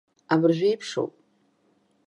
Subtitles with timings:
[0.33, 1.13] Абыржәеиԥшоуп.